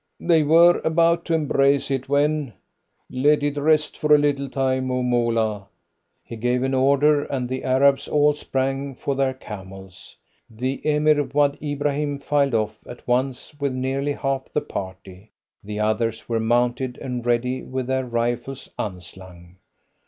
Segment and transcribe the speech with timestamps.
[0.19, 2.53] "They were about to embrace it, when
[3.11, 5.67] "Let it rest for a little time, O Moolah."
[6.23, 10.17] He gave an order, and the Arabs all sprang for their camels.
[10.49, 15.29] The Emir Wad Ibrahim filed off at once with nearly half the party.
[15.63, 19.57] The others were mounted and ready, with their rifles unslung.